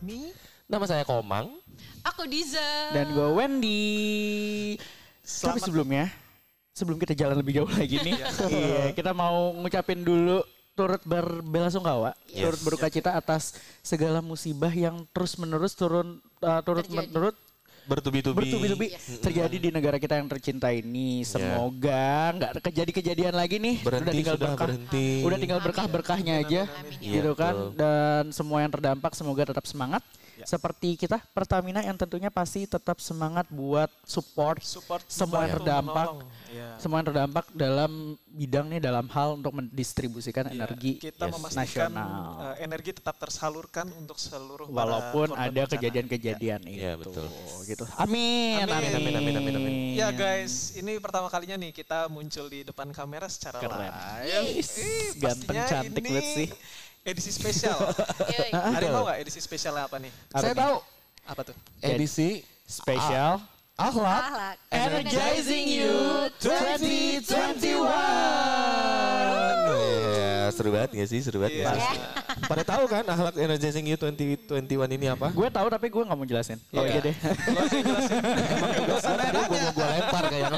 [0.00, 0.32] Fahmi.
[0.64, 1.60] Nama saya Komang.
[2.08, 2.88] Aku Diza.
[2.96, 4.80] Dan gue Wendy.
[4.80, 6.04] Tapi Selamat sebelumnya,
[6.72, 8.16] sebelum kita jalan lebih jauh lagi nih,
[8.48, 10.40] iya, kita mau ngucapin dulu
[10.72, 12.48] turut berbelasungkawa, Yes.
[12.48, 17.12] turut berduka cita atas segala musibah yang terus menerus turun uh, turut Terjadi.
[17.12, 17.36] menurut
[17.90, 18.38] Bertubi-tubi.
[18.38, 19.18] bertubi-tubi Yes.
[19.18, 21.26] terjadi di negara kita yang tercinta ini.
[21.26, 23.82] Semoga nggak kejadi-kejadian lagi nih.
[23.82, 24.66] Berhenti, udah tinggal sudah berkah.
[24.70, 25.06] berhenti.
[25.26, 26.60] Udah tinggal berkah-berkahnya aja.
[26.70, 27.02] Amin.
[27.02, 27.54] Gitu Iya, kan.
[27.74, 30.06] Dan semua yang terdampak semoga tetap semangat.
[30.40, 30.46] Ya.
[30.48, 36.24] Seperti kita Pertamina yang tentunya pasti tetap semangat buat support, Support semua yang terdampak.
[36.48, 36.80] Iya.
[36.80, 41.34] Semua yang terdampak dalam bidang nih dalam hal untuk mendistribusikan Iya, energi kita Yes.
[41.36, 42.08] memastikan nasional.
[42.40, 46.80] eh, energi tetap tersalurkan untuk seluruh Walaupun ada kejadian-kejadian itu.
[46.80, 47.28] Iya, betul.
[47.62, 47.84] Gitu.
[47.94, 48.64] Amin.
[48.64, 48.90] Amin.
[48.96, 49.72] Amin, amin, amin, amin.
[49.92, 53.76] Ya guys, ini pertama kalinya nih kita muncul di depan kamera secara Keren.
[53.76, 53.98] live.
[54.24, 56.48] Yes, Ih, ganteng, pastinya cantik ini banget sih.
[57.00, 57.80] Edisi spesial.
[58.28, 58.50] Yoi.
[58.52, 60.12] Ada yang tahu nggak edisi spesialnya apa nih?
[60.30, 60.60] Apa Saya nih?
[60.60, 60.76] tahu
[61.24, 61.54] Apa tuh?
[61.80, 62.28] edisi
[62.62, 63.40] Spesial.
[63.74, 64.56] akhlak Ahlak.
[64.68, 67.24] Energizing You 2021.
[70.12, 71.20] Ya, seru banget gak sih?
[71.20, 71.64] Seru banget Iya.
[71.66, 71.98] gak sih?
[72.44, 74.60] Pada tahu kan akhlak energizing you 2021
[74.92, 75.32] ini apa?
[75.32, 76.60] Gue tahu tapi gue nggak mau jelasin.
[76.68, 77.16] Lo aja deh.
[77.16, 77.80] Tadi
[79.40, 80.50] gue mau gue lempar kayak.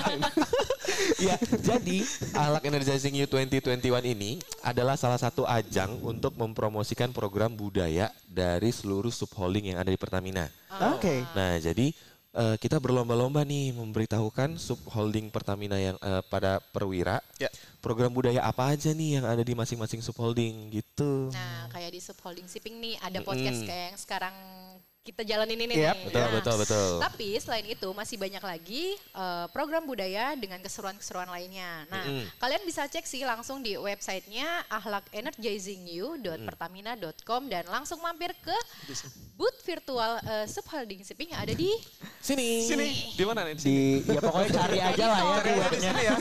[1.22, 1.98] Ya, jadi
[2.34, 3.78] akhlak energizing you 2021
[4.10, 9.98] ini adalah salah satu ajang untuk mempromosikan program budaya dari seluruh subholding yang ada di
[9.98, 10.50] Pertamina.
[10.92, 11.22] Oke.
[11.36, 11.94] Nah, jadi
[12.32, 17.50] eh, kita berlomba-lomba nih memberitahukan subholding Pertamina yang eh, pada perwira Ya.
[17.78, 21.30] program budaya apa aja nih yang ada di masing-masing subholding gitu.
[21.30, 24.36] Nah, kayak di subholding shipping nih ada podcast kayak yang sekarang
[25.02, 26.06] kita jalanin ini Yap, nih.
[26.06, 27.02] betul, Nah, betul, betul.
[27.02, 31.82] Tapi selain itu masih banyak lagi eh, program budaya dengan keseruan-keseruan lainnya.
[31.90, 32.22] Nah, Mm-mm.
[32.38, 38.54] kalian bisa cek sih langsung di websitenya ahlakenergizingyou.pertamina.com dan langsung mampir ke
[39.34, 41.74] booth virtual eh, subholding shipping yang ada di
[42.22, 42.62] Sini.
[42.62, 43.58] Sini, di mana nih?
[43.58, 44.06] Di sini.
[44.06, 45.90] Di ya pokoknya cari aja lah ya Cari di aja di webnya.
[45.90, 46.14] sini ya.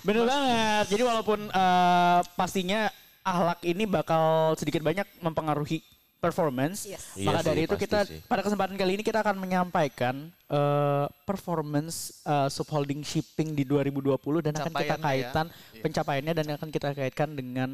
[0.00, 0.88] Bener banget.
[0.88, 2.88] Jadi walaupun eh, pastinya
[3.20, 5.84] ahlak ini bakal sedikit banyak mempengaruhi
[6.22, 6.86] performance.
[6.86, 7.02] Yes.
[7.18, 8.22] Iya Maka sih, dari itu kita sih.
[8.24, 14.54] pada kesempatan kali ini kita akan menyampaikan eh, performance eh, subholding shipping di 2020 dan
[14.54, 15.02] akan kita Pencapaiannya ya.
[15.02, 15.46] kaitan
[15.82, 17.70] pencapaiannya dan akan kita kaitkan dengan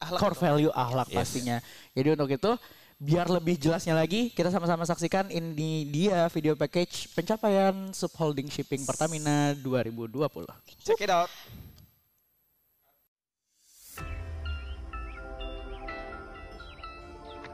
[0.00, 1.16] Ahlak core value ahlak Yes.
[1.20, 1.56] pastinya.
[1.92, 2.50] Jadi untuk itu
[2.96, 9.52] biar lebih jelasnya lagi kita sama-sama saksikan ini dia video package pencapaian subholding shipping Pertamina
[9.58, 10.26] 2020.
[10.80, 11.28] Check it out.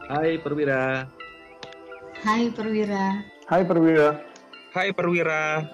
[0.08, 1.04] Hai Perwira.
[2.24, 3.20] Hai Perwira.
[3.44, 4.24] Hai Perwira.
[4.72, 5.69] Hai Perwira.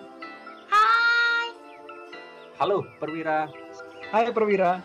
[2.59, 3.47] Halo Perwira.
[4.11, 4.83] Hai Perwira.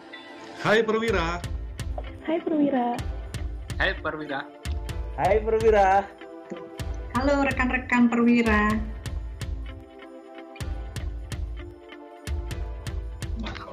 [0.62, 1.42] Hai Perwira.
[2.30, 2.86] Hai Perwira.
[3.82, 4.40] Hai Perwira.
[5.18, 5.86] Hai Perwira.
[7.18, 8.70] Halo rekan-rekan Perwira.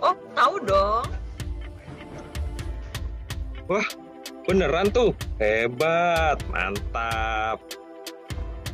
[0.00, 1.04] Oh, tahu dong.
[3.68, 3.84] Wah,
[4.46, 5.12] beneran tuh.
[5.42, 7.60] Hebat, mantap.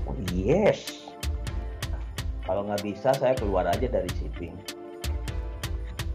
[0.05, 1.09] Oh yes.
[2.45, 4.55] Kalau nggak bisa saya keluar aja dari shipping.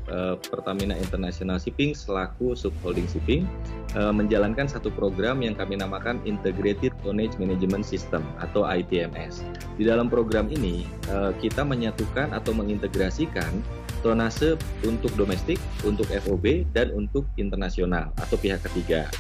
[0.08, 3.44] Eh, Pertamina International Shipping selaku subholding shipping
[3.92, 9.44] eh, menjalankan satu program yang kami namakan Integrated Tonnage Management System atau ITMS.
[9.76, 13.52] Di dalam program ini eh, kita menyatukan atau mengintegrasikan
[14.00, 14.56] tonase
[14.88, 19.12] untuk domestik, untuk FOB dan untuk internasional atau pihak ketiga.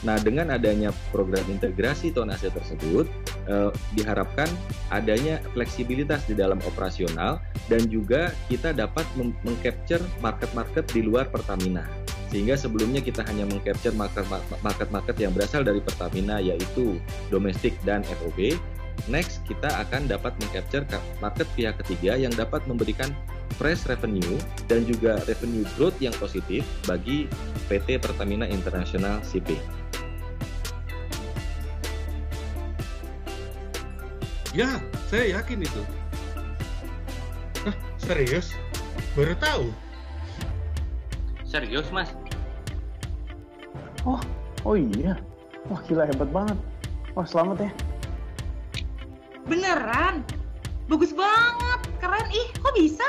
[0.00, 3.04] Nah, dengan adanya program integrasi tonase tersebut
[3.50, 4.48] eh, diharapkan
[4.88, 9.04] adanya fleksibilitas di dalam operasional dan juga kita dapat
[9.44, 11.84] mengcapture market-market di luar Pertamina.
[12.30, 14.26] Sehingga sebelumnya kita hanya mengcapture market-
[14.62, 16.96] market-market yang berasal dari Pertamina yaitu
[17.28, 18.56] domestik dan FOB.
[19.08, 20.84] Next, kita akan dapat mengcapture
[21.24, 23.10] market pihak ketiga yang dapat memberikan
[23.58, 24.38] fresh revenue
[24.70, 27.26] dan juga revenue growth yang positif bagi
[27.66, 29.79] PT Pertamina International Shipping.
[34.50, 35.82] Ya, saya yakin itu.
[37.62, 38.50] Hah, serius?
[39.14, 39.70] Baru tahu.
[41.46, 42.10] Serius mas?
[44.02, 44.18] Oh,
[44.66, 45.14] oh iya.
[45.70, 46.58] Wah gila hebat banget.
[47.14, 47.70] Wah selamat ya.
[49.46, 50.26] Beneran?
[50.90, 51.80] Bagus banget.
[52.02, 53.06] Keren ih, kok bisa?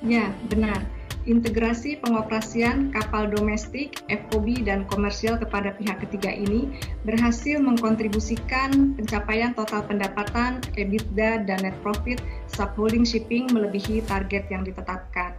[0.00, 0.80] Ya, benar.
[1.28, 6.72] Integrasi pengoperasian kapal domestik, FOB, dan komersial kepada pihak ketiga ini
[7.04, 15.36] berhasil mengkontribusikan pencapaian total pendapatan, EBITDA, dan net profit subholding shipping melebihi target yang ditetapkan.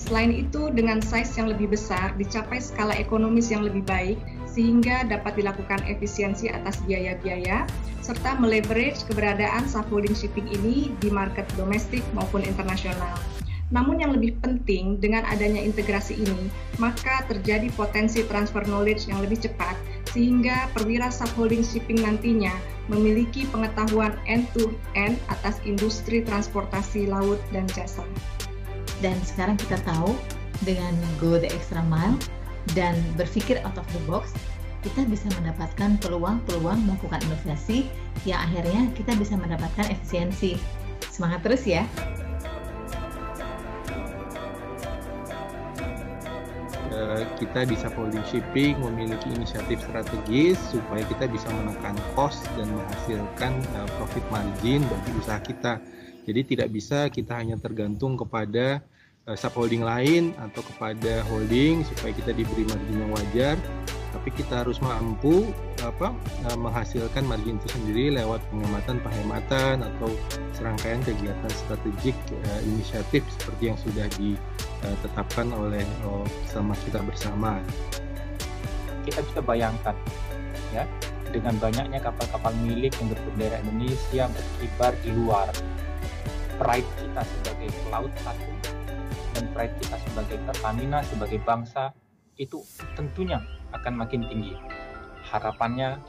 [0.00, 4.16] Selain itu, dengan size yang lebih besar, dicapai skala ekonomis yang lebih baik,
[4.48, 7.68] sehingga dapat dilakukan efisiensi atas biaya-biaya,
[8.00, 13.37] serta meleverage keberadaan subholding shipping ini di market domestik maupun internasional.
[13.68, 16.48] Namun yang lebih penting dengan adanya integrasi ini,
[16.80, 19.76] maka terjadi potensi transfer knowledge yang lebih cepat
[20.08, 22.52] sehingga perwira subholding shipping nantinya
[22.88, 28.04] memiliki pengetahuan end-to-end atas industri transportasi laut dan jasa.
[29.04, 30.16] Dan sekarang kita tahu
[30.64, 32.16] dengan go the extra mile
[32.72, 34.32] dan berpikir out of the box,
[34.80, 37.84] kita bisa mendapatkan peluang-peluang melakukan inovasi
[38.24, 40.56] yang akhirnya kita bisa mendapatkan efisiensi.
[41.12, 41.84] Semangat terus ya!
[47.38, 53.88] Kita di Holding Shipping memiliki inisiatif strategis supaya kita bisa menekan cost dan menghasilkan uh,
[53.98, 55.82] profit margin bagi usaha kita.
[56.28, 58.82] Jadi tidak bisa kita hanya tergantung kepada
[59.30, 63.56] uh, subholding lain atau kepada holding supaya kita diberi margin yang wajar,
[64.10, 65.52] tapi kita harus mampu
[65.84, 66.10] apa
[66.58, 70.10] menghasilkan margin itu sendiri lewat penghematan-penghematan atau
[70.56, 72.16] serangkaian kegiatan strategik
[72.66, 74.34] inisiatif seperti yang sudah di
[74.82, 77.58] ditetapkan oleh oh, sama kita bersama.
[79.02, 79.96] Kita bisa bayangkan
[80.70, 80.84] ya
[81.28, 85.48] dengan banyaknya kapal-kapal milik yang berbendera Indonesia berkibar di luar
[86.60, 88.48] pride kita sebagai pelaut satu
[89.36, 91.92] dan pride kita sebagai Pertamina sebagai bangsa
[92.38, 92.62] itu
[92.94, 93.42] tentunya
[93.74, 94.54] akan makin tinggi.
[95.28, 96.00] Harapannya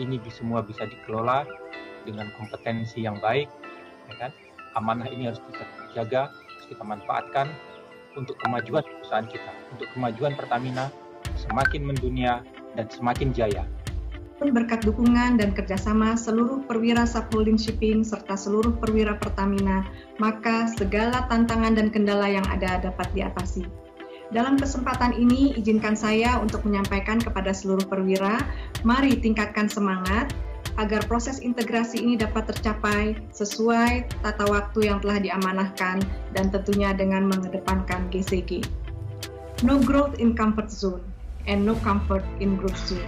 [0.00, 1.44] ini semua bisa dikelola
[2.08, 3.46] dengan kompetensi yang baik,
[4.08, 4.32] ya kan?
[4.74, 7.52] Amanah ini harus kita jaga, harus kita manfaatkan
[8.18, 10.90] untuk kemajuan perusahaan kita, untuk kemajuan Pertamina
[11.36, 12.42] semakin mendunia
[12.74, 13.64] dan semakin jaya.
[14.40, 19.84] Berkat dukungan dan kerjasama seluruh perwira subholding shipping serta seluruh perwira Pertamina,
[20.16, 23.68] maka segala tantangan dan kendala yang ada dapat diatasi.
[24.30, 28.40] Dalam kesempatan ini, izinkan saya untuk menyampaikan kepada seluruh perwira,
[28.86, 30.30] mari tingkatkan semangat,
[30.80, 36.00] agar proses integrasi ini dapat tercapai sesuai tata waktu yang telah diamanahkan
[36.32, 38.64] dan tentunya dengan mengedepankan GCG.
[39.60, 41.04] No growth in comfort zone
[41.44, 43.04] and no comfort in growth zone.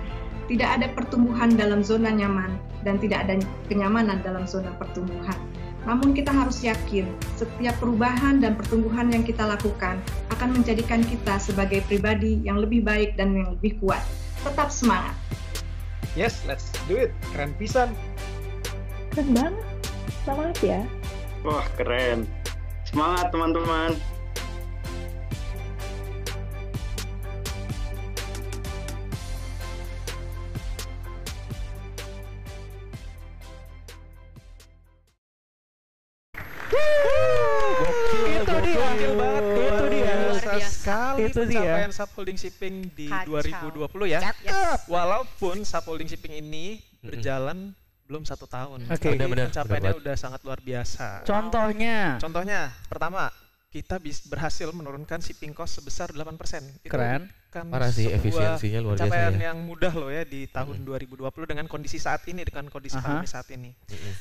[0.53, 3.41] Tidak ada pertumbuhan dalam zona nyaman dan tidak ada
[3.73, 5.41] kenyamanan dalam zona pertumbuhan.
[5.89, 7.09] Namun kita harus yakin
[7.41, 9.97] setiap perubahan dan pertumbuhan yang kita lakukan
[10.29, 14.05] akan menjadikan kita sebagai pribadi yang lebih baik dan yang lebih kuat.
[14.45, 15.22] Tetap semangat!
[16.13, 17.11] Yes, let's do it.
[17.33, 17.97] Keren pisan.
[19.17, 19.65] Keren banget.
[20.29, 20.81] Semangat ya.
[21.41, 22.29] Wah, keren.
[22.85, 23.97] Semangat teman-teman.
[38.23, 38.89] itu dia.
[39.57, 39.85] Itu
[40.59, 40.69] dia.
[40.69, 41.97] sekali itu pencapaian dia.
[41.97, 43.41] subholding shipping di Kacau.
[43.87, 44.21] 2020 ya.
[44.43, 44.85] Yes.
[44.91, 47.73] Walaupun subholding shipping ini berjalan
[48.07, 48.85] belum satu tahun.
[48.93, 49.09] Oke.
[49.09, 51.25] Tapi Benar-benar, pencapaiannya benar udah sangat luar biasa.
[51.25, 53.33] Contohnya, Contohnya, pertama,
[53.73, 56.85] kita bis berhasil menurunkan shipping cost sebesar 8%.
[56.85, 57.33] Itu Keren.
[57.49, 59.45] kan Parah sih, efisiensinya luar biasa pencapaian ya.
[59.53, 63.05] yang mudah loh ya di tahun 2020 dengan kondisi saat ini, dengan kondisi Aha.
[63.05, 63.73] pandemi saat ini.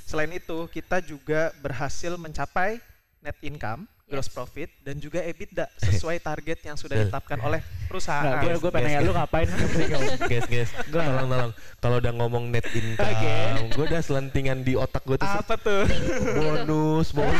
[0.07, 2.79] Selain itu, kita juga berhasil mencapai
[3.23, 8.27] net income, gross profit, dan juga EBITDA sesuai target yang sudah ditetapkan oleh perusahaan.
[8.27, 9.47] Nggak, gue gue pengen lu ngapain?
[10.31, 11.51] Guys guys tolong tolong.
[11.79, 15.87] Kalau udah ngomong net income gue udah selentingan di otak gue tuh Apa tuh?
[16.35, 17.39] bonus bonus.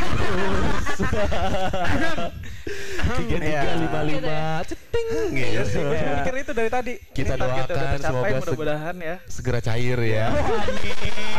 [3.12, 4.38] Tiga tiga lima lima.
[4.64, 5.06] Ceting.
[5.30, 6.94] Iya gitu sih, gue juga mikir itu dari tadi.
[7.12, 9.16] kita doakan semoga seg- mudah-mudahan ya.
[9.26, 10.26] segera cair ya.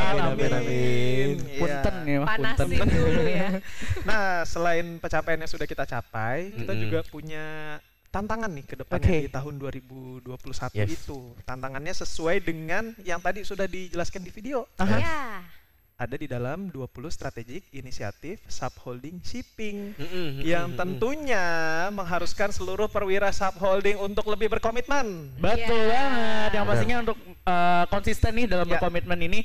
[0.04, 1.60] Amin, amin amin Iya.
[1.60, 2.88] Punten ya, Mas, Panasin punten.
[2.92, 3.48] dulu ya.
[4.04, 4.86] Nah, selain
[5.24, 6.84] pencapaian yang sudah kita capai, kita Mm-mm.
[6.84, 7.46] juga punya
[8.12, 9.20] tantangan nih ke depannya Oke.
[9.24, 10.89] di tahun 2021 Yes.
[11.00, 11.20] itu.
[11.42, 14.68] Tantangannya sesuai dengan yang tadi sudah dijelaskan di video.
[14.77, 15.39] Ya.
[15.94, 21.46] Ada di dalam 20 strategik inisiatif subholding shipping Mm-mm, yang mm-mm, tentunya
[21.89, 25.32] mengharuskan seluruh perwira subholding untuk lebih berkomitmen.
[25.39, 25.96] Betul Ya.
[25.96, 26.50] banget.
[26.51, 28.75] Yang pastinya untuk uh, konsisten nih dalam Ya.
[28.75, 29.39] berkomitmen ini,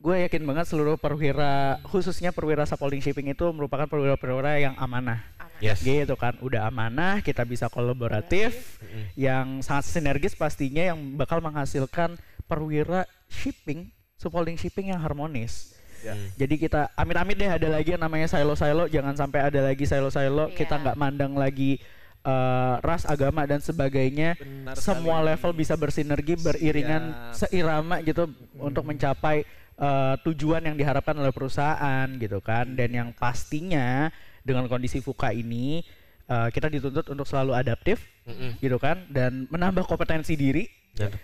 [0.00, 5.20] gue yakin banget seluruh perwira, khususnya perwira subholding shipping itu merupakan perwira-perwira yang amanah.
[5.60, 5.84] Yes.
[5.84, 8.80] Gitu kan, udah amanah, kita bisa kolaboratif,
[9.12, 12.16] yang sangat sinergis pastinya yang bakal menghasilkan
[12.48, 15.76] perwira shipping, subholding shipping yang harmonis.
[16.00, 16.16] Ya.
[16.40, 20.80] Jadi kita amit-amit deh ada lagi yang namanya silo-silo, jangan sampai ada lagi silo-silo, kita
[20.80, 20.82] Iya.
[20.88, 21.76] nggak mandang lagi
[22.20, 24.36] eh, ras, agama dan sebagainya.
[24.36, 25.28] Benar Semua sekali.
[25.32, 27.48] level bisa bersinergi, beriringan, Siap.
[27.48, 28.28] seirama gitu
[28.60, 29.48] untuk mencapai
[29.80, 32.76] eh, tujuan yang diharapkan oleh perusahaan gitu kan.
[32.76, 34.12] Dan yang pastinya
[34.44, 35.84] dengan kondisi fuka ini
[36.30, 38.56] uh, kita dituntut untuk selalu adaptif, Mm-mm.
[38.62, 40.64] gitu kan, dan menambah kompetensi diri.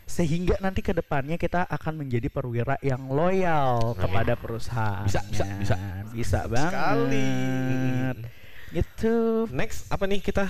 [0.09, 4.01] Sehingga nanti ke depannya kita akan menjadi perwira yang loyal Amin.
[4.01, 5.05] kepada perusahaan.
[5.05, 5.77] Bisa, bisa, bisa.
[6.17, 6.73] Bisa banget.
[6.73, 7.33] Sekali.
[8.73, 9.17] Gitu.
[9.53, 10.49] Next apa nih kita?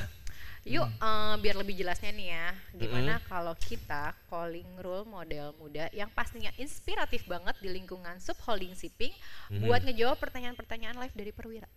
[0.67, 6.11] Yuk, eh, biar lebih jelasnya nih ya, gimana kalau kita calling role model muda yang
[6.11, 9.15] pastinya inspiratif banget di lingkungan subholding shipping
[9.47, 9.63] Mhm.
[9.63, 11.71] buat ngejawab pertanyaan-pertanyaan live dari perwira.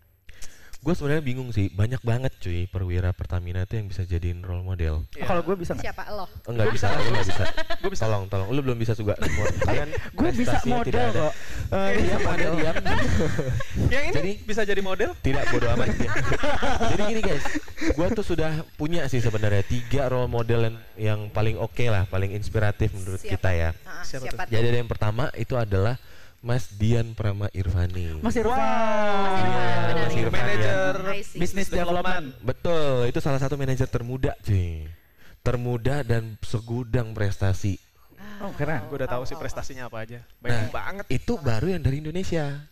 [0.80, 5.04] Gue sebenarnya bingung sih, banyak banget cuy perwira Pertamina tuh yang bisa jadiin role model.
[5.12, 5.76] Kalau gue bisa?
[5.76, 6.24] Siapa lo?
[6.48, 7.44] Enggak bisa, gue nggak bisa.
[7.84, 8.04] Gue bisa.
[8.08, 8.48] Tolong, tolong.
[8.48, 9.12] Lu belum bisa juga.
[9.20, 9.44] Semua.
[9.68, 11.20] Kalian Gue bisa model tidak ada.
[11.20, 11.32] kok.
[12.00, 12.74] Diam, Anda diam.
[13.92, 15.10] Yang ini Jadi- bisa jadi model?
[15.20, 15.88] Tidak bodoh amat.
[16.96, 17.44] Jadi gini guys,
[17.92, 22.32] gue tuh sudah punya sih sebenarnya tiga role model yang, yang paling oke lah, paling
[22.32, 23.32] inspiratif menurut Siapa?
[23.36, 23.70] kita ya.
[23.84, 24.48] Ah, siapa tuh?
[24.48, 26.00] Jadi ada yang pertama itu adalah
[26.40, 28.16] Mas Dian Prama Irvani.
[28.24, 28.56] Mas Irfan.
[28.56, 30.40] Iya, Mas Irfan ya.
[30.40, 31.36] Manager I see.
[31.36, 32.32] Business development.
[32.40, 34.88] Betul, itu salah satu manajer termuda cuy.
[35.40, 37.76] Termuda dan segudang prestasi.
[38.40, 38.80] Oh, keren.
[38.88, 40.24] Gue udah tahu sih prestasinya apa aja.
[40.40, 41.04] Banyak Nah, banget.
[41.12, 42.69] Itu baru yang dari Indonesia.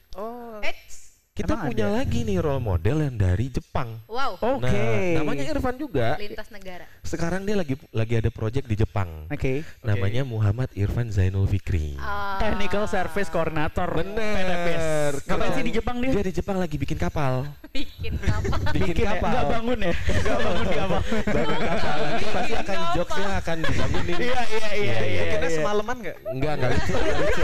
[1.39, 2.03] Kita Emang punya ada?
[2.03, 4.03] lagi nih role model yang dari Jepang.
[4.11, 4.67] Wow, Oke.
[4.67, 6.19] Nah, namanya Irfan juga.
[6.19, 6.83] lintas negara.
[7.07, 9.31] Sekarang dia lagi lagi ada project di Jepang.
[9.31, 9.63] Oke.
[9.87, 11.95] Namanya Muhammad Irfan Zainul Fikri.
[12.03, 13.87] Ah, Technical Service Coordinator.
[13.87, 15.15] Bener.
[15.31, 16.11] Ngapain sih di Jepang dia?
[16.11, 17.47] Dia di Jepang lagi bikin kapal.
[17.79, 18.75] bikin apa?
[18.75, 19.07] Bikin ya?
[19.15, 19.31] kapal.
[19.31, 19.95] Nggak bangun ya?
[20.19, 21.01] Nggak bangun kapal.
[21.23, 21.99] Bangun kapal.
[22.03, 24.17] Nanti pasti akan jokesnya akan dibangunin.
[24.29, 25.23] Iya, iya, iya, iya.
[25.39, 25.57] Kita iya.
[25.63, 26.17] semalaman nggak?
[26.35, 27.43] Enggak, enggak enggak lucu.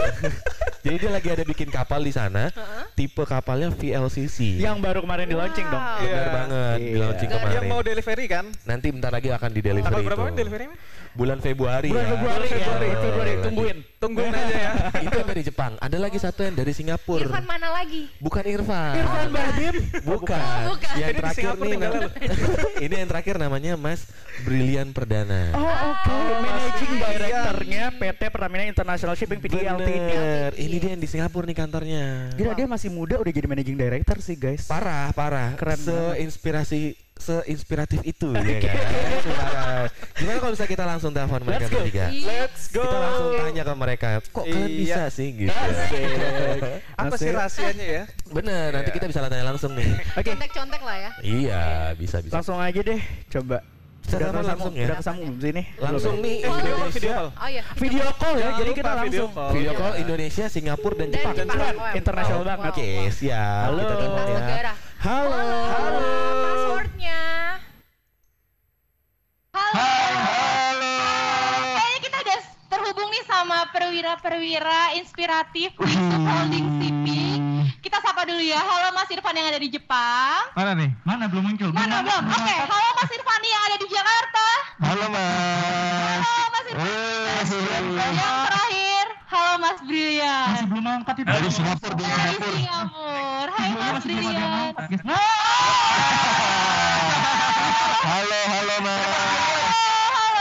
[0.85, 2.51] Jadi dia lagi ada bikin kapal di sana.
[2.93, 4.37] Tipe kapalnya VLCC.
[4.57, 5.77] Yang baru kemarin di launching dong.
[5.77, 6.01] Wow.
[6.01, 6.33] Benar Iya.
[6.33, 6.97] banget, di Iya.
[6.97, 7.69] launching Yang kemarin.
[7.69, 8.45] mau delivery kan?
[8.65, 10.09] Nanti bentar lagi akan di delivery Tanggal itu.
[10.09, 10.77] berapa delivery-nya?
[11.15, 12.11] Bulan Februari Bulan ya.
[12.11, 13.03] Februari, Februari, Betul.
[13.05, 13.31] Februari.
[13.39, 13.77] Tungguin.
[14.05, 14.71] Tungguin aja ya.
[15.05, 15.71] itu yang dari Jepang.
[15.81, 17.25] Ada lagi satu yang dari Singapura.
[17.25, 18.05] Irfan mana lagi?
[18.21, 18.93] Bukan Irfan.
[18.95, 19.75] Irfan Bahdim.
[20.09, 20.41] Bukan.
[20.65, 20.93] Oh, bukan.
[20.95, 21.71] Yang Ini terakhir Singapura nih.
[21.73, 22.13] tinggalnya nam-
[22.85, 24.01] ini yang terakhir namanya Mas
[24.45, 25.41] Brilian Perdana.
[25.53, 26.15] Oh, oke.
[26.39, 30.11] Managing Directornya PT Pertamina International Shipping PD Ltd.
[30.55, 32.05] Ini dia yang di Singapura nih kantornya.
[32.35, 34.69] Gila dia masih muda udah jadi Managing Director sih guys.
[34.69, 35.55] Parah, parah.
[35.55, 38.75] Keren Seinspirasi seinspiratif itu ya kan.
[40.15, 41.79] Gimana kalau bisa kita langsung telepon mereka Let's go.
[41.79, 42.05] bertiga?
[42.11, 42.81] Let's go.
[42.81, 44.77] Kita langsung tanya ke mereka, kok kalian Iya.
[44.77, 45.51] bisa sih gitu.
[47.01, 48.03] Apa sih rahasianya ya?
[48.29, 49.89] Bener, nanti kita bisa tanya langsung nih.
[50.13, 50.29] Oke.
[50.29, 51.09] Contek-contek lah ya.
[51.21, 52.33] Iya, bisa bisa.
[52.33, 53.59] Langsung aja deh, coba.
[53.97, 54.85] Bisa kesambung- langsung ya?
[54.85, 55.63] Udah kesambung sini.
[55.75, 57.27] Langsung nih Eh, video call, video Indonesia, call.
[57.33, 57.63] Oh iya.
[57.73, 59.29] Video call ya, jadi kita video langsung.
[59.33, 59.51] call.
[59.51, 61.33] video call Indonesia, Singapura dan Dan Jepang.
[61.35, 61.57] Jepang.
[61.57, 61.97] Keren, Wow.
[61.97, 62.69] internasional banget.
[62.69, 63.65] Oke, siap.
[63.65, 63.81] Halo.
[63.81, 64.73] Ya.
[65.01, 65.39] Halo.
[65.65, 66.54] Halo.
[69.73, 70.93] Halo.
[71.73, 77.41] Kayaknya kita udah terhubung nih sama perwira-perwira inspiratif di Subholding Shipping.
[77.81, 78.61] Kita sapa dulu ya.
[78.61, 80.53] Halo Mas Irfan yang ada di Jepang.
[80.53, 80.89] Mana nih?
[81.01, 81.69] Mana belum muncul?
[81.73, 82.23] Mana belum?
[82.29, 84.45] Oke, halo Mas Irfan yang ada di Jakarta.
[84.85, 86.21] Halo, Mas.
[86.21, 87.85] Halo Mas Irfan.
[87.95, 90.45] Yang terakhir, halo Mas Brilian.
[90.51, 91.27] Masih belum angkat itu.
[91.29, 92.53] Dari Singapura, dari Dari Singapura.
[92.53, 93.53] Singapura.
[93.55, 94.73] Hai Mas Brilian.
[98.05, 99.54] Halo, halo, Mas.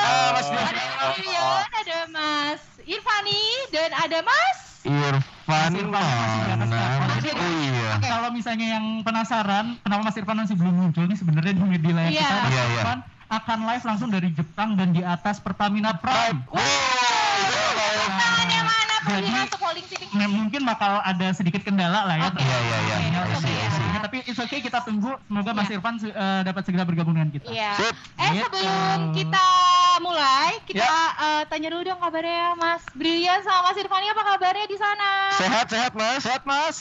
[0.04, 0.37] Halo.
[0.37, 3.40] Mas Ada Mas Brilian, ada Mas Irfani,
[3.73, 6.76] dan ada Mas Irfan mana?
[7.25, 7.96] Oh iya.
[7.99, 12.12] Kalau misalnya yang penasaran, kenapa Mas Irfan masih belum muncul nih sebenarnya di media layar
[12.12, 12.20] Iya.
[12.20, 12.76] kita, Mas Iya, iya.
[12.76, 16.44] Irfan akan live langsung dari Jepang dan di atas Pertamina Prime.
[16.44, 17.03] yang mana
[19.04, 19.32] Jadi-.
[20.14, 22.28] Nah, mungkin bakal ada sedikit kendala lah ya.
[22.30, 22.40] Oke.
[22.40, 22.96] Iya, iya, iya.
[23.94, 25.76] Ya, tapi it's okay kita tunggu semoga Mas Iya.
[25.78, 27.50] Irfan eh, dapat segera bergabung dengan kita.
[27.50, 27.73] Iya.
[27.76, 27.94] Sip.
[28.16, 28.44] Eh Gitu.
[28.46, 29.46] sebelum kita
[30.00, 34.78] mulai, kita eh, tanya dulu dong kabarnya Mas Brilian sama Mas Irfani apa kabarnya di
[34.78, 35.11] sana?
[35.37, 36.20] Sehat, sehat, Mas.
[36.23, 36.76] Sehat, Mas.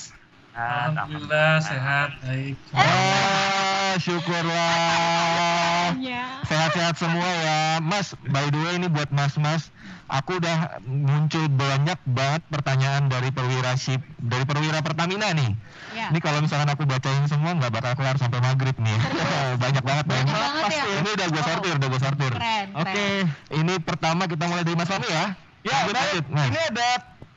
[0.53, 2.53] Alhamdulillah sehat baik.
[2.77, 3.52] Ah,
[3.99, 5.93] syukurlah.
[5.99, 6.23] Iya.
[6.45, 7.59] Sehat-sehat semua ya.
[7.81, 9.69] Mas, by the way ini buat Mas-mas,
[10.09, 15.53] aku udah muncul banyak banget pertanyaan dari perwira ship, dari perwira Pertamina nih.
[15.93, 16.09] Ya.
[16.13, 18.97] Ini kalau misalkan aku bacain semua nggak bakal kelar sampai maghrib nih.
[19.63, 20.25] banyak banget banyak.
[20.29, 20.83] banget ya.
[21.01, 22.31] Ini udah gue sortir, udah gue sortir.
[22.33, 23.07] Keren, Oke,
[23.55, 25.25] ini pertama kita mulai dari Mas Fahmi ya.
[25.63, 26.03] Ya, Lanjut, baik.
[26.03, 26.47] lanjut, Mas.
[26.51, 26.89] Ini ada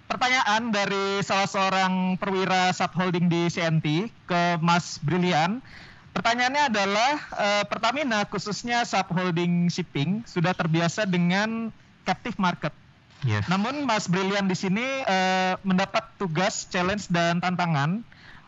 [0.07, 5.63] pertanyaan dari salah seorang perwira subholding di CNT ke Mas Brilian.
[6.17, 11.69] Pertanyaannya adalah eh, Pertamina khususnya subholding shipping sudah terbiasa dengan
[12.09, 12.73] captive market.
[13.29, 13.45] Yes.
[13.53, 18.01] Namun Mas Brilian di sini eh, mendapat tugas, challenge dan tantangan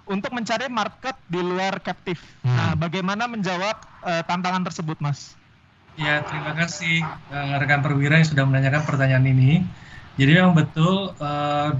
[0.09, 2.17] untuk mencari market di luar captive.
[2.41, 2.57] Hmm.
[2.57, 3.77] Nah, bagaimana menjawab
[4.09, 5.37] eh, tantangan tersebut, Mas?
[6.01, 9.61] Ya terima kasih eh, rekan perwira yang sudah menanyakan pertanyaan ini.
[10.19, 11.15] Jadi memang betul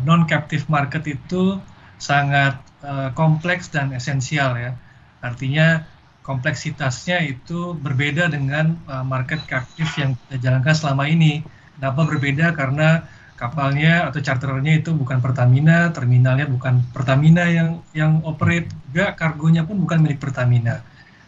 [0.07, 1.59] non captive market itu
[1.99, 4.76] sangat eh, kompleks dan esensial ya.
[5.18, 5.82] Artinya
[6.22, 11.40] kompleksitasnya itu berbeda dengan uh, market captive yang kita jalankan selama ini.
[11.80, 12.52] Kenapa berbeda?
[12.52, 13.06] Karena
[13.38, 19.78] kapalnya atau charternya itu bukan Pertamina, terminalnya bukan Pertamina yang yang operate, juga kargonya pun
[19.78, 20.82] bukan milik Pertamina.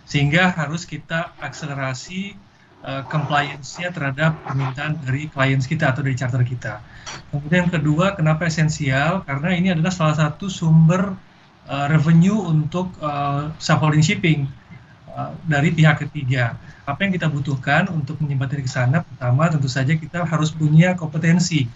[0.05, 2.35] Sehingga harus kita akselerasi
[2.83, 6.83] uh, compliance-nya terhadap permintaan dari clients kita atau dari charter kita.
[7.31, 9.23] Kemudian yang kedua, kenapa esensial?
[9.23, 11.15] Karena ini adalah salah satu sumber
[11.71, 13.55] uh, revenue untuk uh,
[14.03, 14.51] shipping
[15.15, 16.59] uh, dari pihak ketiga.
[16.85, 19.07] Apa yang kita butuhkan untuk menyembatani ke sana?
[19.07, 21.71] Pertama, tentu saja kita harus punya kompetensi,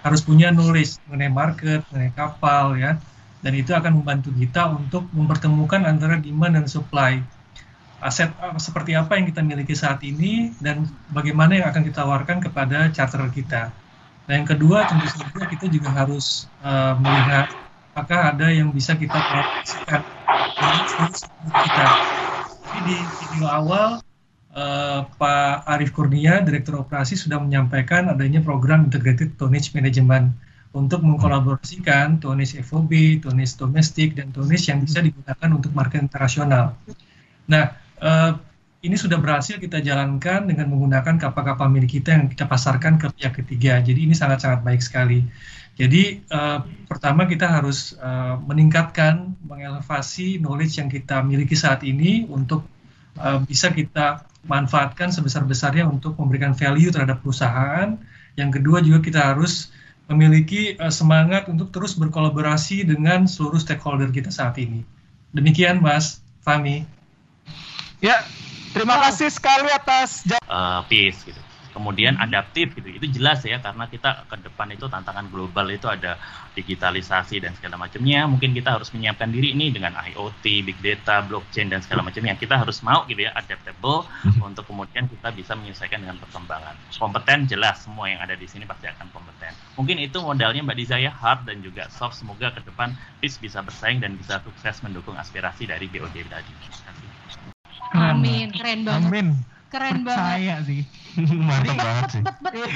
[0.00, 2.96] harus punya knowledge mengenai market, mengenai kapal, ya.
[3.44, 7.20] Dan itu akan membantu kita untuk mempertemukan antara demand dan supply.
[8.00, 12.88] Aset seperti apa yang kita miliki saat ini dan bagaimana yang akan kita tawarkan kepada
[12.92, 13.68] charter kita.
[14.26, 17.46] Dan yang kedua, tentu saja kita juga harus uh, melihat
[17.96, 20.04] apakah ada yang bisa kita dengan
[21.48, 21.88] kita.
[22.76, 24.04] Jadi di video awal
[24.52, 30.36] uh, Pak Arief Kurnia, Direktur Operasi sudah menyampaikan adanya program Integrated Tonnage Management
[30.76, 36.76] untuk mengkolaborasikan tonnage FOB, tonnage domestik, dan tonnage yang bisa digunakan untuk market internasional.
[37.48, 38.36] Nah, uh,
[38.84, 43.40] ini sudah berhasil kita jalankan dengan menggunakan kapal-kapal milik kita yang kita pasarkan ke pihak
[43.40, 43.80] ketiga.
[43.80, 45.24] Jadi ini sangat-sangat baik sekali.
[45.76, 52.64] Jadi uh, pertama kita harus uh, meningkatkan, mengelevasi knowledge yang kita miliki saat ini untuk
[53.20, 58.00] uh, bisa kita manfaatkan sebesar-besarnya untuk memberikan value terhadap perusahaan.
[58.40, 59.68] Yang kedua juga kita harus
[60.08, 64.80] memiliki uh, semangat untuk terus berkolaborasi dengan seluruh stakeholder kita saat ini.
[65.36, 66.88] Demikian Mas Fami.
[68.00, 68.24] Ya,
[68.72, 71.45] terima kasih sekali atas uh, peace gitu
[71.76, 76.16] kemudian adaptif gitu itu jelas ya karena kita ke depan itu tantangan global itu ada
[76.56, 81.68] digitalisasi dan segala macamnya mungkin kita harus menyiapkan diri ini dengan IoT, big data, blockchain
[81.68, 84.08] dan segala macamnya kita harus mau gitu ya adaptable
[84.40, 88.88] untuk kemudian kita bisa menyesuaikan dengan perkembangan kompeten jelas semua yang ada di sini pasti
[88.88, 92.96] akan kompeten mungkin itu modalnya Mbak Diza ya hard dan juga soft semoga ke depan
[93.20, 96.54] PIS bisa bersaing dan bisa sukses mendukung aspirasi dari BOD tadi.
[97.92, 99.08] Amin, keren banget.
[99.12, 99.28] Amin.
[99.68, 100.68] Keren Percaya banget.
[100.68, 100.82] sih.
[101.48, 102.22] Mantap banget sih.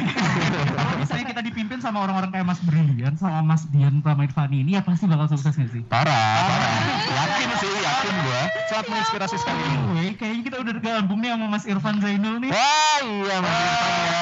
[0.76, 4.82] Kalau misalnya kita dipimpin sama orang-orang kayak Mas Brilian, sama Mas Dian Pramairfani ini ya
[4.84, 5.82] pasti bakal sukses gak sih?
[5.84, 6.08] Parah,
[6.48, 6.72] parah.
[7.04, 8.42] Yakin sih, yakin gua.
[8.72, 9.60] Sangat menginspirasi sekali.
[9.60, 12.50] Anyway, kayaknya kita udah gabung nih sama Mas Irfan Zainul nih.
[12.52, 14.12] Wah, iya Mas Irfan ya.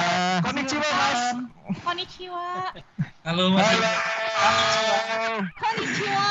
[0.43, 1.21] Konnichiwa Mas.
[1.87, 2.47] Konnichiwa.
[3.23, 3.71] Halo Mas.
[5.55, 6.27] Konnichiwa.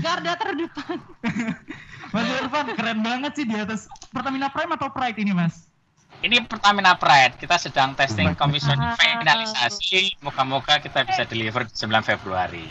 [0.00, 0.98] Garda terdepan.
[2.12, 5.70] Mas Irfan keren banget sih di atas Pertamina Prime atau Pride ini Mas?
[6.24, 10.16] Ini Pertamina Pride, kita sedang testing commission finalisasi.
[10.24, 12.64] Moga-moga kita bisa deliver 9 Februari.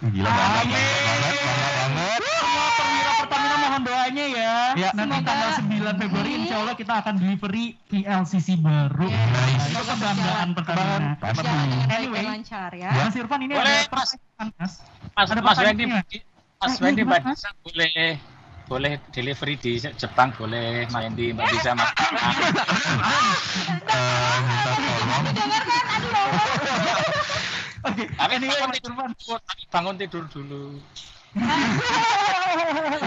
[0.00, 2.18] Gila banget, banget, banget.
[2.24, 4.54] Semua perwira Pertamina mohon doanya ya.
[4.74, 4.90] Ya.
[4.96, 9.06] Nanti tanggal 9 Februari insya Allah kita akan delivery PLCC baru.
[9.06, 11.10] Nah, itu kebanggaan Pertamina.
[11.94, 12.90] Anyway, lancar ya.
[12.90, 14.72] Mas Irfan ini Boleh, ada pertanyaan Mas.
[15.14, 15.86] Mas, Ada Mas pertanyaan Wendy?
[16.60, 18.20] Mas Eh, Wendy, boleh
[18.70, 21.90] boleh delivery di Jepang boleh Mas Wendy, Mbak Disa, Mas.
[28.14, 28.94] Tapi anyway, bangun tidur
[29.42, 30.78] tapi bangun tidur dulu.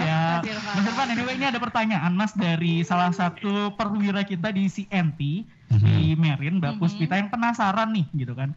[0.04, 5.48] ya, Mas Irfan, anyway ini ada pertanyaan Mas dari salah satu perwira kita di CNT
[5.80, 8.52] di Merin, Mbak Puspita yang penasaran nih gitu kan.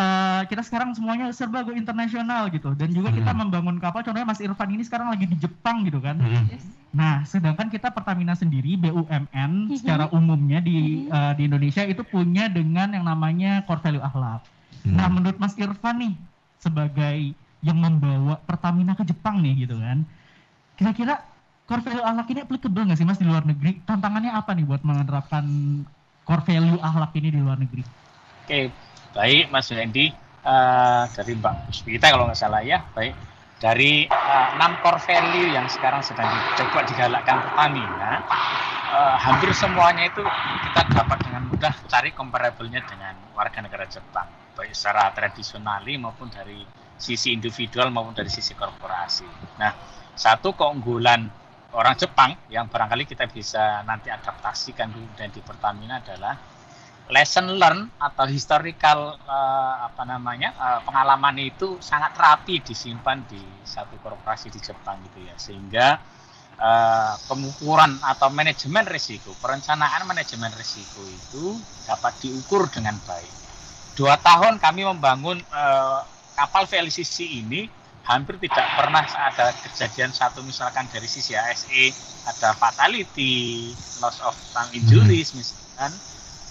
[0.00, 4.40] Eh, kita sekarang semuanya serba go internasional gitu dan juga kita membangun kapal contohnya Mas
[4.40, 6.16] Irfan ini sekarang lagi di Jepang gitu kan.
[6.90, 12.96] Nah, sedangkan kita Pertamina sendiri BUMN secara umumnya di eh, di Indonesia itu punya dengan
[12.96, 14.40] yang namanya core value akhlak.
[14.88, 16.14] Nah, menurut Mas Irfan nih
[16.56, 20.08] sebagai yang membawa Pertamina ke Jepang nih gitu kan.
[20.80, 21.20] Kira-kira
[21.68, 23.84] core value akhlak ini applicable nggak sih Mas di luar negeri?
[23.84, 25.44] Tantangannya apa nih buat menerapkan
[26.24, 27.84] core value akhlak ini di luar negeri?
[28.50, 28.72] Oke,
[29.14, 33.12] baik Mas Wendy Eh, dari Mbak Puspita kalau nggak salah ya, baik.
[33.60, 38.24] Dari eh, enam core value yang sekarang sedang dicoba digalakkan Pertamina,
[38.88, 44.72] eh, hampir semuanya itu kita dapat dengan mudah cari comparable-nya dengan warga negara Jepang, baik
[44.72, 46.64] secara tradisionali maupun dari
[46.96, 49.28] sisi individual maupun dari sisi korporasi.
[49.60, 49.76] Nah,
[50.16, 51.28] satu keunggulan
[51.76, 56.32] orang Jepang yang barangkali kita bisa nanti adaptasikan dulu dan di Pertamina adalah
[57.08, 63.96] lesson learn atau historical eh, apa namanya eh, pengalaman itu sangat rapi disimpan di satu
[64.04, 65.34] korporasi di Jepang gitu ya.
[65.40, 65.86] Sehingga
[66.60, 71.56] eh, pengukuran atau manajemen risiko perencanaan manajemen risiko itu
[71.88, 73.32] dapat diukur dengan baik.
[73.96, 76.00] Dua tahun kami membangun eh,
[76.36, 77.68] kapal VLCC ini
[78.06, 81.92] hampir tidak pernah ada kejadian satu misalkan dari sisi ASE
[82.26, 85.92] ada fatality, loss of time injuries misalkan,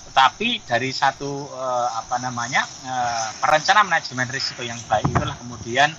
[0.09, 5.93] tetapi dari satu eh, apa namanya eh, perencanaan manajemen risiko yang baik itulah kemudian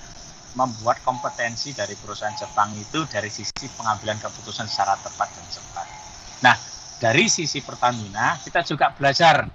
[0.51, 5.87] membuat kompetensi dari perusahaan Jepang itu dari sisi pengambilan keputusan secara tepat dan cepat.
[6.43, 6.55] Nah,
[6.99, 9.47] dari sisi Pertamina kita juga belajar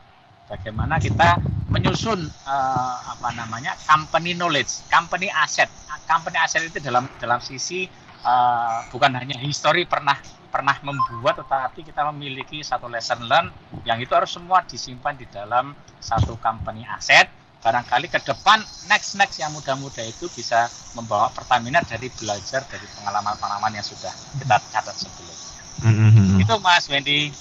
[0.49, 1.37] bagaimana kita
[1.69, 5.69] menyusun eh, apa namanya company knowledge, company asset.
[6.09, 7.85] Company asset itu dalam dalam sisi
[8.25, 10.17] eh, bukan hanya history pernah
[10.57, 13.53] pernah membuat, tetapi kita memiliki satu lesson learn
[13.85, 17.29] yang itu harus semua disimpan di dalam satu company asset.
[17.61, 20.65] Barangkali ke depan next next yang muda-muda itu bisa
[20.97, 25.61] membawa Pertamina dari belajar dari pengalaman-pengalaman yang sudah kita catat sebelumnya.
[25.85, 26.41] Mm-hmm.
[26.41, 27.37] Itu Mas Wendy.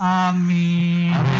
[0.00, 1.14] Amin.
[1.14, 1.39] Thank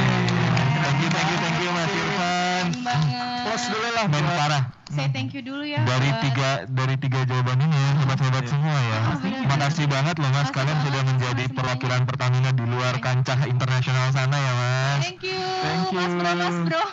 [3.60, 4.62] Close dulu lah buat parah.
[4.88, 5.84] Say thank you dulu ya.
[5.84, 8.98] Dari buat- tiga dari tiga jawaban ini ya, hebat-hebat semua ya.
[9.46, 14.52] Makasih banget loh Mas, kalian sudah menjadi perwakilan Pertamina di luar kancah internasional sana ya
[14.56, 15.02] Mas.
[15.04, 15.36] Thank you.
[15.60, 16.00] Thank you.
[16.00, 16.84] Mas Bro, Mas Bro.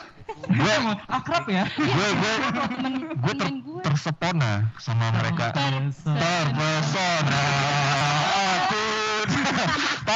[0.49, 0.75] Gue
[1.17, 1.63] akrab ya.
[1.71, 2.33] gue gue
[3.15, 3.47] gue ter,
[3.81, 5.55] tersepona sama mereka.
[6.03, 7.43] Terpesona
[8.59, 8.86] aku.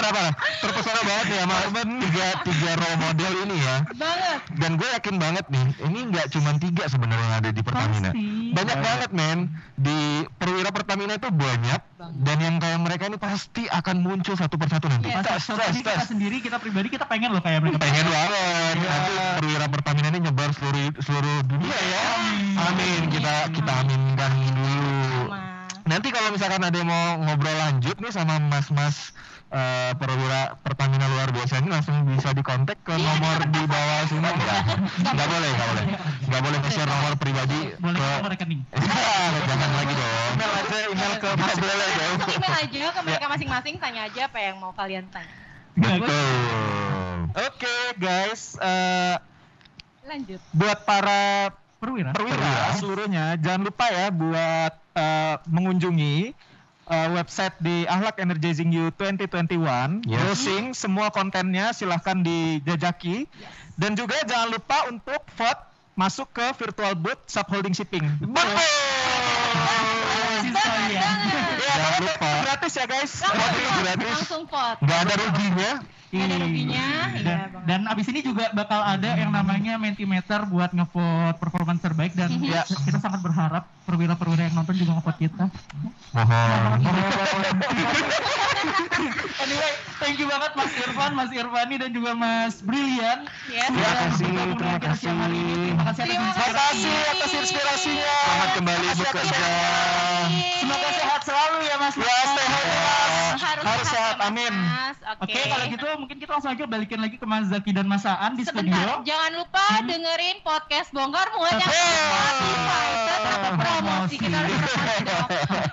[0.01, 0.33] Parah parah.
[0.57, 3.75] Terpesona banget nih sama tiga tiga role model ini ya.
[3.93, 4.39] Banget.
[4.57, 8.09] Dan gue yakin banget nih, ini nggak cuma tiga sebenarnya yang ada di Pertamina.
[8.57, 9.39] Banyak banget men.
[9.77, 11.81] Di perwira Pertamina itu banyak.
[12.17, 15.13] Dan yang kayak mereka ini pasti akan muncul satu persatu nanti.
[15.13, 17.77] Kita, Tes, tes, kita sendiri, kita pribadi, kita pengen loh kayak mereka.
[17.77, 18.75] Pengen banget.
[18.81, 22.05] Nanti perwira Pertamina ini nyebar seluruh seluruh dunia ya.
[22.73, 23.01] Amin.
[23.13, 25.29] Kita kita aminkan dulu.
[25.81, 29.11] Nanti kalau misalkan ada yang mau ngobrol lanjut nih sama mas-mas
[29.51, 34.23] eh, perwira Pertamina luar biasa ini langsung bisa dikontak ke nomor di bawah sini.
[34.23, 34.59] Enggak
[35.03, 35.83] enggak boleh enggak boleh.
[36.25, 36.59] Enggak boleh.
[36.71, 38.61] Share nomor pribadi Boleh ke nomor rekening.
[39.51, 40.31] jangan lagi dong.
[40.31, 44.39] Email aja email ke Mas boleh dong Email aja ke mereka masing-masing, tanya aja apa
[44.39, 45.35] yang mau kalian tanya.
[45.75, 46.27] betul.
[47.31, 49.15] Oke guys, eh,
[50.03, 50.39] Lanjut.
[50.51, 52.75] buat para perwira, perwira.
[52.75, 56.35] seluruhnya jangan lupa ya buat eh, mengunjungi
[56.91, 60.19] eh, website di Ahlak Energizing You 2021 Yes.
[60.19, 63.25] browsing semua kontennya silahkan dijajaki.
[63.79, 65.61] Dan juga jangan lupa untuk vote
[65.95, 68.03] masuk ke virtual booth subholding shipping
[72.01, 74.77] jangan lupa gratis ya guys gratis Langsung vote.
[74.81, 75.71] nggak ada ruginya
[76.11, 76.87] Nggak ada ruginya.
[77.15, 82.11] dan, Iya, dan abis ini juga bakal ada yang namanya Mentimeter buat ngevote performance terbaik
[82.11, 85.47] dan ya kita sangat berharap perwira-perwira yang nonton juga ngevote kita.
[86.11, 87.47] mohon
[89.39, 93.23] anyway, thank you banget Mas Irfan, Mas Irfani dan juga Mas Brilian.
[93.47, 93.71] Yes.
[93.71, 95.11] Terima kasih, terima kasih.
[95.15, 96.51] Terima kasih atas Terima inspirasi.
[96.51, 96.91] kasih.
[97.07, 98.15] atas inspirasinya.
[98.19, 99.47] selamat kembali Terima kasih bekerja
[100.59, 100.90] Semoga
[101.21, 101.93] sehat selalu ya Mas.
[101.93, 103.41] Ya, sehat Mas.
[103.41, 104.29] Harus Harus sehat, ya, Mas.
[104.33, 104.53] amin.
[105.21, 105.23] Oke.
[105.29, 108.33] Oke, kalau gitu mungkin kita langsung aja balikin lagi ke Mas Zaki dan Mas Aan
[108.33, 109.05] di Sebentar, studio.
[109.05, 112.87] jangan lupa dengerin podcast Bongkar Muat yang di Spotify.
[113.05, 114.97] Tetap promosi kita harus promosi.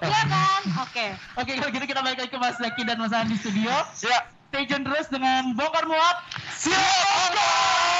[0.04, 0.62] Iya kan?
[0.84, 1.06] Oke.
[1.38, 3.72] Oke, kalau gitu kita balik lagi ke Mas Zaki dan Mas Aan di studio.
[4.04, 4.20] Ya.
[4.48, 6.24] Stay tune terus dengan Bongkar Muat.
[6.56, 7.32] Siap!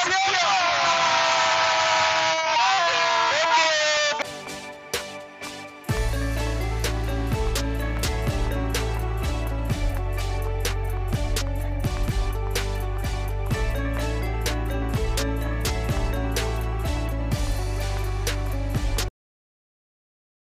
[0.08, 1.17] Siap!